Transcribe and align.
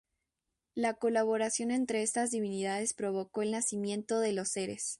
La 0.73 0.95
colaboración 0.95 1.69
entre 1.69 2.01
estas 2.01 2.31
divinidades 2.31 2.95
provocó 2.95 3.43
el 3.43 3.51
nacimiento 3.51 4.19
de 4.19 4.33
los 4.33 4.49
seres. 4.49 4.89